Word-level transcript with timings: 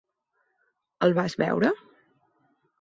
El 1.09 1.15
vas 1.21 1.37
veure? 1.45 1.73